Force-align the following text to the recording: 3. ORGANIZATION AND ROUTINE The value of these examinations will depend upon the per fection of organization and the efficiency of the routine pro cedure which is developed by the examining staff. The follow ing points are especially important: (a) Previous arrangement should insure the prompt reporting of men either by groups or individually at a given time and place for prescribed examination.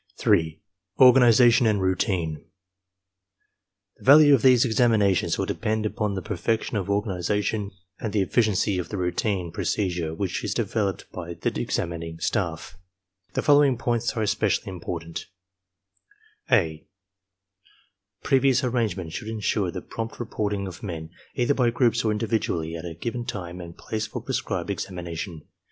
3. 0.17 0.59
ORGANIZATION 0.97 1.67
AND 1.67 1.79
ROUTINE 1.79 2.43
The 3.97 4.03
value 4.03 4.33
of 4.33 4.41
these 4.41 4.65
examinations 4.65 5.37
will 5.37 5.45
depend 5.45 5.85
upon 5.85 6.15
the 6.15 6.23
per 6.23 6.35
fection 6.37 6.75
of 6.75 6.89
organization 6.89 7.69
and 7.99 8.11
the 8.11 8.23
efficiency 8.23 8.79
of 8.79 8.89
the 8.89 8.97
routine 8.97 9.51
pro 9.51 9.63
cedure 9.63 10.17
which 10.17 10.43
is 10.43 10.55
developed 10.55 11.05
by 11.11 11.35
the 11.35 11.61
examining 11.61 12.17
staff. 12.19 12.79
The 13.35 13.43
follow 13.43 13.63
ing 13.63 13.77
points 13.77 14.13
are 14.17 14.23
especially 14.23 14.71
important: 14.71 15.27
(a) 16.49 16.83
Previous 18.23 18.63
arrangement 18.63 19.13
should 19.13 19.27
insure 19.27 19.69
the 19.69 19.83
prompt 19.83 20.19
reporting 20.19 20.65
of 20.65 20.81
men 20.81 21.11
either 21.35 21.53
by 21.53 21.69
groups 21.69 22.03
or 22.03 22.11
individually 22.11 22.75
at 22.75 22.85
a 22.85 22.95
given 22.99 23.23
time 23.23 23.61
and 23.61 23.77
place 23.77 24.07
for 24.07 24.19
prescribed 24.23 24.71
examination. 24.71 25.43